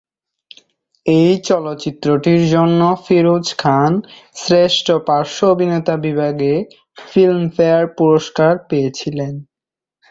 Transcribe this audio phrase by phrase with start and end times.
[1.05, 3.91] এই চলচ্চিত্রটির জন্য ফিরোজ খান
[4.35, 6.53] শ্রেষ্ঠ পার্শ্ব অভিনেতা বিভাগে
[6.97, 9.33] ফিল্মফেয়ার পুরস্কার পেয়েছিলেন।